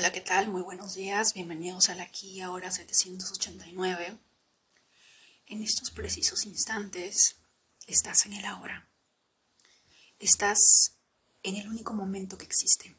Hola, 0.00 0.12
¿qué 0.12 0.22
tal? 0.22 0.48
Muy 0.48 0.62
buenos 0.62 0.94
días. 0.94 1.34
Bienvenidos 1.34 1.90
al 1.90 2.00
aquí 2.00 2.40
ahora 2.40 2.70
789. 2.70 4.16
En 5.46 5.62
estos 5.62 5.90
precisos 5.90 6.46
instantes 6.46 7.36
estás 7.86 8.24
en 8.24 8.32
el 8.32 8.46
ahora. 8.46 8.88
Estás 10.18 10.96
en 11.42 11.56
el 11.56 11.68
único 11.68 11.92
momento 11.92 12.38
que 12.38 12.46
existe. 12.46 12.96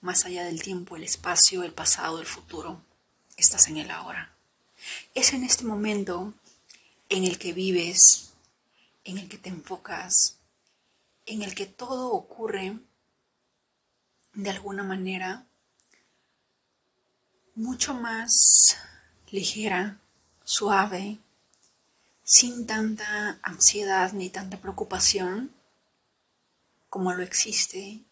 Más 0.00 0.24
allá 0.24 0.44
del 0.44 0.62
tiempo, 0.62 0.94
el 0.94 1.02
espacio, 1.02 1.64
el 1.64 1.72
pasado, 1.72 2.20
el 2.20 2.26
futuro. 2.26 2.80
Estás 3.36 3.66
en 3.66 3.78
el 3.78 3.90
ahora. 3.90 4.32
Es 5.16 5.32
en 5.32 5.42
este 5.42 5.64
momento 5.64 6.32
en 7.08 7.24
el 7.24 7.40
que 7.40 7.54
vives, 7.54 8.34
en 9.02 9.18
el 9.18 9.28
que 9.28 9.38
te 9.38 9.48
enfocas, 9.48 10.38
en 11.26 11.42
el 11.42 11.56
que 11.56 11.66
todo 11.66 12.12
ocurre 12.12 12.78
de 14.34 14.50
alguna 14.50 14.84
manera 14.84 15.45
mucho 17.56 17.94
más 17.94 18.76
ligera, 19.30 19.98
suave, 20.44 21.18
sin 22.22 22.66
tanta 22.66 23.38
ansiedad 23.42 24.12
ni 24.12 24.28
tanta 24.28 24.58
preocupación 24.58 25.50
como 26.90 27.14
lo 27.14 27.22
existe 27.22 28.02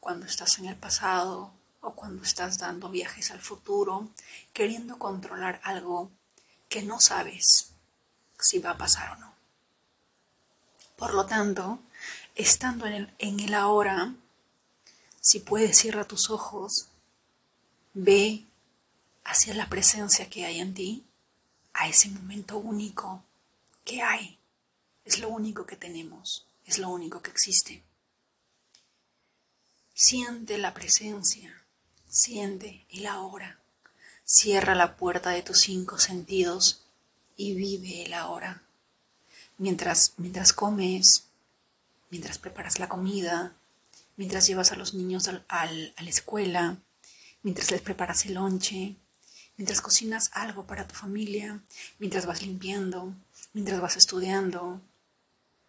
cuando 0.00 0.26
estás 0.26 0.58
en 0.58 0.66
el 0.66 0.76
pasado 0.76 1.52
o 1.80 1.94
cuando 1.94 2.22
estás 2.22 2.58
dando 2.58 2.90
viajes 2.90 3.30
al 3.30 3.40
futuro, 3.40 4.10
queriendo 4.52 4.98
controlar 4.98 5.60
algo 5.64 6.10
que 6.68 6.82
no 6.82 7.00
sabes 7.00 7.72
si 8.38 8.58
va 8.58 8.70
a 8.70 8.78
pasar 8.78 9.12
o 9.12 9.16
no. 9.16 9.34
Por 10.96 11.14
lo 11.14 11.26
tanto, 11.26 11.78
estando 12.34 12.86
en 12.86 12.92
el, 12.92 13.14
el 13.18 13.54
ahora, 13.54 14.14
si 15.20 15.40
puedes 15.40 15.78
cierra 15.78 16.04
tus 16.04 16.30
ojos, 16.30 16.88
ve 17.94 18.46
hacia 19.24 19.54
la 19.54 19.68
presencia 19.68 20.28
que 20.28 20.44
hay 20.44 20.60
en 20.60 20.74
ti, 20.74 21.04
a 21.72 21.88
ese 21.88 22.08
momento 22.08 22.56
único 22.58 23.24
que 23.84 24.02
hay. 24.02 24.38
Es 25.04 25.18
lo 25.18 25.28
único 25.28 25.66
que 25.66 25.76
tenemos, 25.76 26.46
es 26.64 26.78
lo 26.78 26.88
único 26.88 27.20
que 27.20 27.30
existe. 27.30 27.82
Siente 29.92 30.58
la 30.58 30.72
presencia, 30.74 31.62
siente 32.08 32.86
el 32.90 33.06
ahora. 33.06 33.58
Cierra 34.24 34.74
la 34.74 34.96
puerta 34.96 35.30
de 35.30 35.42
tus 35.42 35.60
cinco 35.60 35.98
sentidos 35.98 36.82
y 37.36 37.54
vive 37.54 38.04
el 38.04 38.14
ahora. 38.14 38.62
Mientras, 39.58 40.14
mientras 40.16 40.52
comes, 40.52 41.26
mientras 42.10 42.38
preparas 42.38 42.78
la 42.78 42.88
comida, 42.88 43.54
mientras 44.16 44.46
llevas 44.46 44.72
a 44.72 44.76
los 44.76 44.94
niños 44.94 45.28
al, 45.28 45.44
a 45.48 45.66
la 46.02 46.10
escuela, 46.10 46.78
mientras 47.42 47.70
les 47.70 47.82
preparas 47.82 48.24
el 48.24 48.34
lonche, 48.34 48.96
mientras 49.56 49.80
cocinas 49.80 50.30
algo 50.32 50.66
para 50.66 50.86
tu 50.86 50.94
familia, 50.94 51.62
mientras 51.98 52.26
vas 52.26 52.42
limpiando, 52.42 53.14
mientras 53.52 53.80
vas 53.80 53.96
estudiando, 53.96 54.80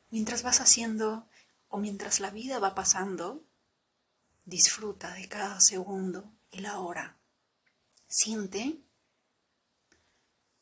mientras 0.10 0.44
vas 0.44 0.62
haciendo 0.62 1.28
o 1.70 1.78
mientras 1.78 2.20
la 2.20 2.32
vida 2.32 2.60
va 2.60 2.76
pasando, 2.76 3.44
disfruta 4.46 5.14
de 5.14 5.28
cada 5.28 5.60
segundo 5.60 6.32
y 6.52 6.60
la 6.60 6.80
hora. 6.80 7.18
Siente, 8.08 8.78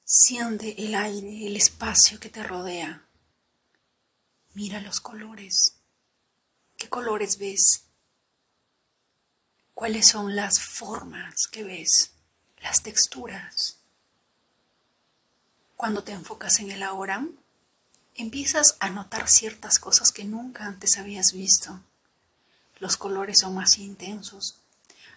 siente 0.04 0.86
el 0.86 0.96
aire, 0.96 1.48
el 1.48 1.56
espacio 1.56 2.20
que 2.20 2.30
te 2.30 2.44
rodea. 2.44 3.08
Mira 4.54 4.82
los 4.82 5.02
colores. 5.02 5.80
¿Qué 6.78 6.90
colores 6.90 7.38
ves? 7.38 7.86
¿Cuáles 9.74 10.08
son 10.08 10.36
las 10.36 10.60
formas 10.60 11.48
que 11.48 11.64
ves? 11.64 12.13
Las 12.64 12.82
texturas. 12.82 13.78
Cuando 15.76 16.04
te 16.04 16.14
enfocas 16.14 16.60
en 16.62 16.72
el 16.72 16.82
ahora, 16.82 17.28
empiezas 18.16 18.78
a 18.80 18.90
notar 18.90 19.28
ciertas 19.28 19.80
cosas 19.80 20.14
que 20.14 20.24
nunca 20.24 20.66
antes 20.66 20.98
habías 20.98 21.34
visto. 21.34 21.82
Los 22.80 22.96
colores 22.96 23.40
son 23.40 23.56
más 23.56 23.78
intensos. 23.78 24.62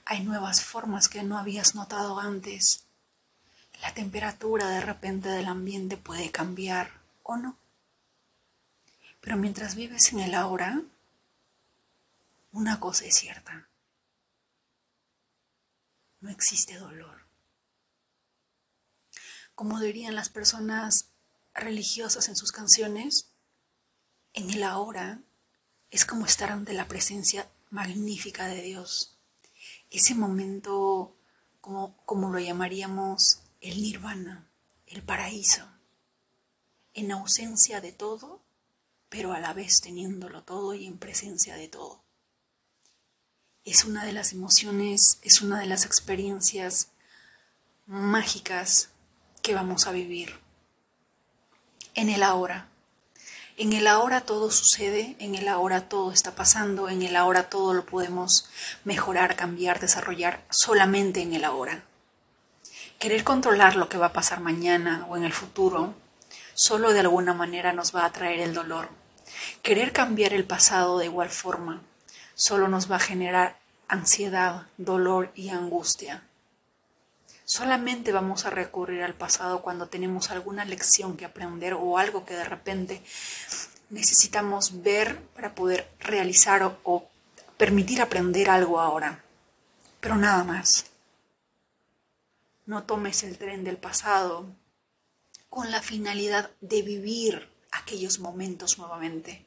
Hay 0.04 0.24
nuevas 0.24 0.60
formas 0.60 1.08
que 1.08 1.22
no 1.22 1.38
habías 1.38 1.76
notado 1.76 2.18
antes. 2.18 2.84
La 3.80 3.94
temperatura 3.94 4.68
de 4.68 4.80
repente 4.80 5.28
del 5.28 5.46
ambiente 5.46 5.96
puede 5.96 6.32
cambiar 6.32 7.00
o 7.22 7.36
no. 7.36 7.56
Pero 9.20 9.36
mientras 9.36 9.76
vives 9.76 10.12
en 10.12 10.20
el 10.20 10.34
ahora, 10.34 10.82
una 12.50 12.80
cosa 12.80 13.04
es 13.04 13.14
cierta. 13.14 13.68
No 16.20 16.30
existe 16.30 16.76
dolor 16.76 17.25
como 19.56 19.80
dirían 19.80 20.14
las 20.14 20.28
personas 20.28 21.08
religiosas 21.54 22.28
en 22.28 22.36
sus 22.36 22.52
canciones, 22.52 23.30
en 24.34 24.50
el 24.50 24.62
ahora 24.62 25.22
es 25.90 26.04
como 26.04 26.26
estar 26.26 26.52
ante 26.52 26.74
la 26.74 26.86
presencia 26.86 27.50
magnífica 27.70 28.48
de 28.48 28.60
Dios. 28.60 29.16
Ese 29.90 30.14
momento, 30.14 31.16
como, 31.62 31.96
como 32.04 32.30
lo 32.30 32.38
llamaríamos, 32.38 33.40
el 33.62 33.80
nirvana, 33.80 34.46
el 34.86 35.02
paraíso, 35.02 35.66
en 36.92 37.10
ausencia 37.12 37.80
de 37.80 37.92
todo, 37.92 38.42
pero 39.08 39.32
a 39.32 39.40
la 39.40 39.54
vez 39.54 39.80
teniéndolo 39.80 40.42
todo 40.42 40.74
y 40.74 40.86
en 40.86 40.98
presencia 40.98 41.56
de 41.56 41.68
todo. 41.68 42.04
Es 43.64 43.86
una 43.86 44.04
de 44.04 44.12
las 44.12 44.32
emociones, 44.32 45.18
es 45.22 45.40
una 45.40 45.58
de 45.58 45.66
las 45.66 45.86
experiencias 45.86 46.90
mágicas 47.86 48.90
que 49.46 49.54
vamos 49.54 49.86
a 49.86 49.92
vivir. 49.92 50.40
En 51.94 52.08
el 52.08 52.24
ahora. 52.24 52.66
En 53.56 53.72
el 53.74 53.86
ahora 53.86 54.22
todo 54.22 54.50
sucede, 54.50 55.14
en 55.20 55.36
el 55.36 55.46
ahora 55.46 55.88
todo 55.88 56.10
está 56.10 56.34
pasando, 56.34 56.88
en 56.88 57.02
el 57.02 57.14
ahora 57.14 57.48
todo 57.48 57.72
lo 57.72 57.86
podemos 57.86 58.50
mejorar, 58.82 59.36
cambiar, 59.36 59.78
desarrollar 59.78 60.42
solamente 60.50 61.22
en 61.22 61.32
el 61.32 61.44
ahora. 61.44 61.84
Querer 62.98 63.22
controlar 63.22 63.76
lo 63.76 63.88
que 63.88 63.98
va 63.98 64.06
a 64.06 64.12
pasar 64.12 64.40
mañana 64.40 65.06
o 65.08 65.16
en 65.16 65.22
el 65.22 65.32
futuro 65.32 65.94
solo 66.54 66.92
de 66.92 67.00
alguna 67.00 67.32
manera 67.32 67.72
nos 67.72 67.94
va 67.94 68.04
a 68.04 68.10
traer 68.10 68.40
el 68.40 68.52
dolor. 68.52 68.88
Querer 69.62 69.92
cambiar 69.92 70.32
el 70.32 70.44
pasado 70.44 70.98
de 70.98 71.04
igual 71.04 71.30
forma 71.30 71.82
solo 72.34 72.66
nos 72.66 72.90
va 72.90 72.96
a 72.96 73.08
generar 73.10 73.60
ansiedad, 73.86 74.66
dolor 74.76 75.30
y 75.36 75.50
angustia. 75.50 76.25
Solamente 77.46 78.10
vamos 78.10 78.44
a 78.44 78.50
recurrir 78.50 79.04
al 79.04 79.14
pasado 79.14 79.62
cuando 79.62 79.86
tenemos 79.86 80.32
alguna 80.32 80.64
lección 80.64 81.16
que 81.16 81.24
aprender 81.24 81.74
o 81.74 81.96
algo 81.96 82.26
que 82.26 82.34
de 82.34 82.42
repente 82.42 83.04
necesitamos 83.88 84.82
ver 84.82 85.22
para 85.28 85.54
poder 85.54 85.88
realizar 86.00 86.76
o, 86.82 87.08
permitir 87.56 88.02
aprender 88.02 88.50
algo 88.50 88.80
ahora. 88.80 89.22
Pero 90.00 90.16
nada 90.16 90.42
más. 90.42 90.86
No 92.64 92.82
tomes 92.82 93.22
el 93.22 93.38
tren 93.38 93.62
del 93.62 93.76
pasado 93.76 94.46
con 95.48 95.70
la 95.70 95.82
finalidad 95.82 96.50
de 96.60 96.82
vivir 96.82 97.48
aquellos 97.70 98.18
momentos 98.18 98.76
nuevamente, 98.76 99.46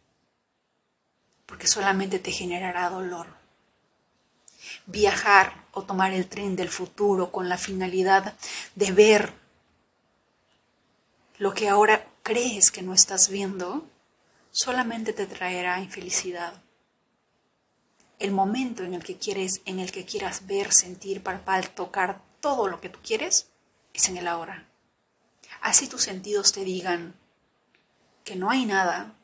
porque 1.45 1.67
solamente 1.67 2.17
te 2.17 2.31
generará 2.31 2.89
dolor 2.89 3.38
viajar 4.85 5.66
o 5.72 5.84
tomar 5.84 6.13
el 6.13 6.28
tren 6.28 6.56
del 6.56 6.69
futuro 6.69 7.31
con 7.31 7.50
la 7.50 7.57
finalidad 7.57 8.35
de 8.75 8.91
ver 8.91 9.34
lo 11.38 11.53
que 11.53 11.69
ahora 11.69 12.07
crees 12.24 12.72
que 12.72 12.81
no 12.81 12.94
estás 12.94 13.30
viendo, 13.30 13.88
solamente 14.52 15.13
te 15.13 15.25
traerá 15.25 15.80
infelicidad. 15.80 16.53
El 18.19 18.31
momento 18.31 18.84
en 18.84 18.94
el 18.94 19.03
que 19.03 19.18
quieres, 19.18 19.62
en 19.66 19.80
el 19.80 19.91
que 19.91 20.06
quieras 20.06 20.46
ver, 20.46 20.74
sentir, 20.74 21.24
palpar, 21.24 21.68
tocar 21.69 22.22
todo 22.42 22.68
lo 22.68 22.81
que 22.81 22.89
tú 22.89 23.00
quieres, 23.01 23.48
es 23.94 24.10
en 24.10 24.18
el 24.18 24.27
ahora. 24.27 24.68
Así 25.62 25.88
tus 25.88 26.04
sentidos 26.04 26.51
te 26.51 26.63
digan 26.63 27.15
que 28.25 28.36
no 28.36 28.50
hay 28.50 28.65
nada, 28.65 29.15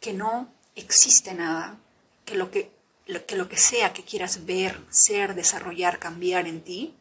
que 0.00 0.12
no 0.12 0.52
existe 0.76 1.34
nada, 1.34 1.78
que 2.24 2.34
lo 2.34 2.50
que 2.50 2.70
que 3.04 3.36
lo 3.36 3.48
que 3.48 3.56
sea 3.56 3.92
que 3.92 4.04
quieras 4.04 4.44
ver, 4.46 4.80
ser, 4.90 5.34
desarrollar, 5.34 5.98
cambiar 5.98 6.46
en 6.46 6.62
ti, 6.62 6.94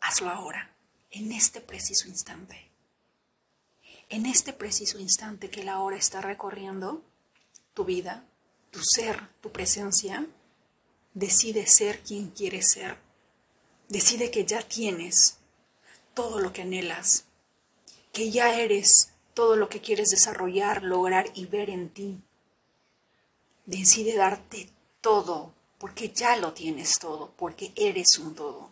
hazlo 0.00 0.30
ahora, 0.30 0.74
en 1.10 1.32
este 1.32 1.60
preciso 1.60 2.08
instante. 2.08 2.70
En 4.08 4.26
este 4.26 4.52
preciso 4.52 4.98
instante 4.98 5.50
que 5.50 5.64
la 5.64 5.80
hora 5.80 5.96
está 5.96 6.20
recorriendo, 6.20 7.02
tu 7.74 7.84
vida, 7.84 8.24
tu 8.70 8.80
ser, 8.82 9.28
tu 9.40 9.52
presencia, 9.52 10.26
decide 11.14 11.66
ser 11.66 12.00
quien 12.00 12.30
quieres 12.30 12.70
ser. 12.72 12.96
Decide 13.88 14.30
que 14.30 14.44
ya 14.44 14.62
tienes 14.62 15.38
todo 16.14 16.40
lo 16.40 16.52
que 16.52 16.62
anhelas, 16.62 17.24
que 18.12 18.30
ya 18.30 18.58
eres 18.58 19.12
todo 19.34 19.56
lo 19.56 19.68
que 19.68 19.80
quieres 19.80 20.10
desarrollar, 20.10 20.82
lograr 20.82 21.26
y 21.34 21.46
ver 21.46 21.70
en 21.70 21.88
ti 21.90 22.22
decide 23.78 24.16
darte 24.16 24.68
todo 25.00 25.52
porque 25.78 26.10
ya 26.10 26.36
lo 26.36 26.52
tienes 26.52 26.98
todo, 26.98 27.32
porque 27.36 27.72
eres 27.76 28.18
un 28.18 28.34
todo. 28.34 28.70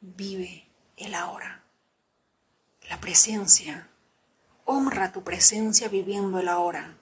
Vive 0.00 0.66
el 0.96 1.14
ahora, 1.14 1.62
la 2.88 3.00
presencia. 3.00 3.88
Honra 4.64 5.12
tu 5.12 5.22
presencia 5.22 5.88
viviendo 5.88 6.38
el 6.38 6.48
ahora. 6.48 6.96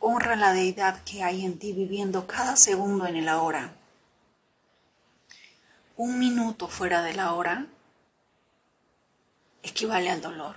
Honra 0.00 0.36
la 0.36 0.52
deidad 0.52 1.02
que 1.04 1.22
hay 1.22 1.44
en 1.44 1.58
ti 1.58 1.72
viviendo 1.72 2.26
cada 2.26 2.56
segundo 2.56 3.06
en 3.06 3.16
el 3.16 3.28
ahora. 3.28 3.76
Un 5.96 6.18
minuto 6.18 6.66
fuera 6.66 7.02
de 7.02 7.14
la 7.14 7.34
hora 7.34 7.66
equivale 9.62 10.10
al 10.10 10.22
dolor. 10.22 10.56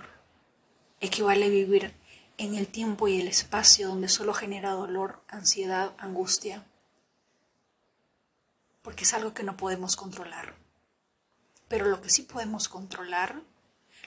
Equivale 1.00 1.46
a 1.46 1.50
vivir 1.50 2.01
en 2.42 2.56
el 2.56 2.66
tiempo 2.66 3.06
y 3.06 3.20
el 3.20 3.28
espacio 3.28 3.86
donde 3.86 4.08
solo 4.08 4.34
genera 4.34 4.72
dolor, 4.72 5.22
ansiedad, 5.28 5.94
angustia. 5.98 6.66
Porque 8.82 9.04
es 9.04 9.14
algo 9.14 9.32
que 9.32 9.44
no 9.44 9.56
podemos 9.56 9.94
controlar. 9.94 10.56
Pero 11.68 11.86
lo 11.86 12.00
que 12.02 12.10
sí 12.10 12.22
podemos 12.22 12.68
controlar, 12.68 13.40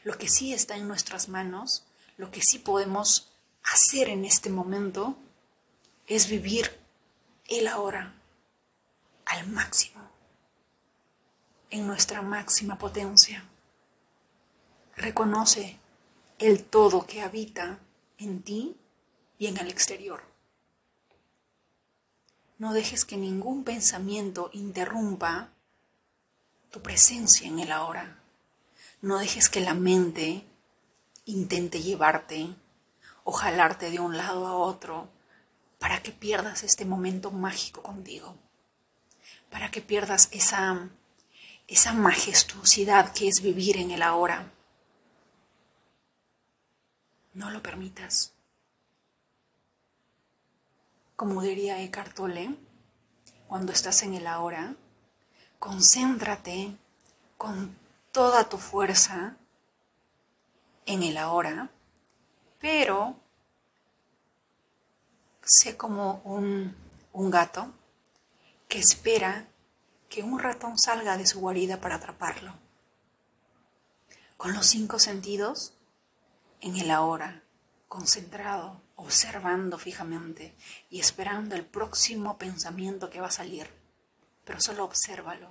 lo 0.04 0.18
que 0.18 0.28
sí 0.28 0.54
está 0.54 0.76
en 0.76 0.86
nuestras 0.86 1.30
manos, 1.30 1.86
lo 2.18 2.30
que 2.30 2.42
sí 2.42 2.60
podemos 2.60 3.32
hacer 3.64 4.10
en 4.10 4.26
este 4.26 4.50
momento 4.50 5.16
es 6.06 6.28
vivir 6.28 6.78
el 7.48 7.70
ahora 7.70 8.14
al 9.28 9.48
máximo, 9.48 10.02
en 11.70 11.88
nuestra 11.88 12.22
máxima 12.22 12.78
potencia. 12.78 13.46
Reconoce 14.98 15.80
el 16.38 16.66
todo 16.66 17.06
que 17.06 17.22
habita 17.22 17.80
en 18.18 18.42
ti 18.42 18.76
y 19.38 19.48
en 19.48 19.58
el 19.58 19.70
exterior. 19.70 20.24
No 22.58 22.74
dejes 22.74 23.04
que 23.04 23.18
ningún 23.18 23.64
pensamiento 23.64 24.50
interrumpa 24.54 25.50
tu 26.72 26.82
presencia 26.82 27.48
en 27.48 27.60
el 27.60 27.72
ahora. 27.72 28.20
No 29.02 29.18
dejes 29.18 29.50
que 29.50 29.60
la 29.60 29.74
mente 29.74 30.46
intente 31.26 31.82
llevarte 31.82 32.48
o 33.24 33.32
jalarte 33.32 33.92
de 33.92 34.00
un 34.00 34.16
lado 34.16 34.48
a 34.48 34.56
otro 34.56 35.10
para 35.80 36.02
que 36.02 36.12
pierdas 36.12 36.64
este 36.64 36.86
momento 36.86 37.32
mágico 37.32 37.84
contigo, 37.84 38.36
para 39.50 39.70
que 39.70 39.82
pierdas 39.82 40.30
esa, 40.32 40.90
esa 41.68 41.94
majestuosidad 41.94 43.14
que 43.14 43.28
es 43.28 43.42
vivir 43.42 43.78
en 43.78 43.92
el 43.92 44.02
ahora. 44.02 44.52
No 47.36 47.52
lo 47.52 47.62
permitas. 47.62 48.34
Como 51.18 51.42
diría 51.42 51.82
Eckhart 51.82 52.16
Tolle, 52.16 52.56
cuando 53.48 53.74
estás 53.74 54.04
en 54.04 54.14
el 54.14 54.26
ahora, 54.26 54.76
concéntrate 55.60 56.78
con 57.38 57.78
toda 58.14 58.48
tu 58.48 58.58
fuerza 58.58 59.36
en 60.86 61.04
el 61.04 61.18
ahora, 61.18 61.70
pero 62.60 63.18
sé 65.44 65.76
como 65.76 66.22
un, 66.24 66.74
un 67.12 67.30
gato 67.30 67.72
que 68.70 68.80
espera 68.80 69.48
que 70.08 70.24
un 70.24 70.40
ratón 70.40 70.78
salga 70.78 71.18
de 71.18 71.28
su 71.28 71.42
guarida 71.42 71.82
para 71.82 71.96
atraparlo. 71.96 72.54
Con 74.38 74.54
los 74.54 74.68
cinco 74.68 75.00
sentidos 75.00 75.75
en 76.62 76.78
el 76.78 76.92
ahora, 76.92 77.44
concentrado, 77.88 78.82
observando 78.96 79.78
fijamente 79.78 80.56
y 80.90 81.00
esperando 81.00 81.56
el 81.56 81.66
próximo 81.66 82.38
pensamiento 82.38 83.10
que 83.10 83.22
va 83.22 83.28
a 83.28 83.32
salir. 83.32 83.70
Pero 84.44 84.62
solo 84.62 84.84
obsérvalo. 84.86 85.50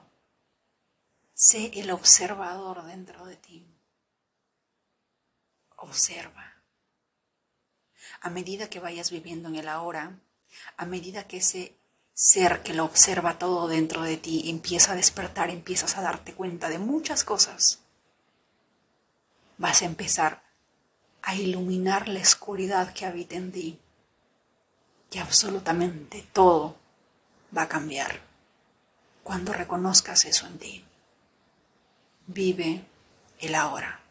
Sé 1.35 1.71
el 1.75 1.91
observador 1.91 2.85
dentro 2.85 3.27
de 3.27 3.37
ti 3.37 3.67
observa. 5.77 6.55
A 8.21 8.31
medida 8.31 8.69
que 8.69 8.81
vayas 8.81 9.11
viviendo 9.11 9.49
en 9.49 9.57
el 9.57 9.69
ahora, 9.69 10.19
a 10.77 10.87
medida 10.87 11.27
que 11.27 11.39
ese 11.39 11.77
ser 12.12 12.62
que 12.62 12.75
lo 12.75 12.85
observa 12.85 13.39
todo 13.39 13.69
dentro 13.69 14.03
de 14.03 14.17
ti 14.17 14.49
empieza 14.49 14.93
a 14.93 14.97
despertar, 14.97 15.50
empiezas 15.50 15.97
a 15.97 16.03
darte 16.03 16.35
cuenta 16.35 16.69
de 16.69 16.79
muchas 16.79 17.25
cosas, 17.25 17.81
vas 19.59 19.83
a 19.83 19.87
empezar 19.87 20.43
a 21.26 21.35
iluminar 21.35 22.09
la 22.09 22.21
oscuridad 22.21 22.93
que 22.93 23.06
habita 23.06 23.37
en 23.37 23.50
ti 23.50 23.79
y 25.11 25.19
absolutamente 25.19 26.26
todo 26.32 26.76
va 27.56 27.62
a 27.62 27.69
cambiar 27.69 28.21
cuando 29.23 29.53
reconozcas 29.53 30.26
eso 30.26 30.47
en 30.47 30.59
ti. 30.59 30.85
Vive 32.26 32.85
el 33.41 33.55
ahora. 33.55 34.04